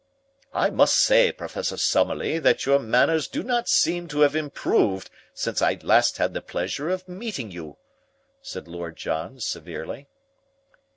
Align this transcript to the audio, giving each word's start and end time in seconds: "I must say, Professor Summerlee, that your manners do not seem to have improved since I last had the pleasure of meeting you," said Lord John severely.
"I 0.55 0.71
must 0.71 0.97
say, 0.97 1.31
Professor 1.31 1.77
Summerlee, 1.77 2.39
that 2.39 2.65
your 2.65 2.79
manners 2.79 3.27
do 3.27 3.43
not 3.43 3.69
seem 3.69 4.07
to 4.07 4.21
have 4.21 4.35
improved 4.35 5.11
since 5.35 5.61
I 5.61 5.75
last 5.83 6.17
had 6.17 6.33
the 6.33 6.41
pleasure 6.41 6.89
of 6.89 7.07
meeting 7.07 7.51
you," 7.51 7.77
said 8.41 8.67
Lord 8.67 8.95
John 8.97 9.39
severely. 9.39 10.07